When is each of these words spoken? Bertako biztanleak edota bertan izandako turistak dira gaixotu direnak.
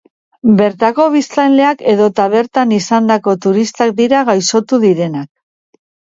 Bertako 0.59 1.03
biztanleak 1.15 1.83
edota 1.91 2.25
bertan 2.35 2.73
izandako 2.79 3.35
turistak 3.47 3.93
dira 4.01 4.25
gaixotu 4.33 4.83
direnak. 4.89 5.31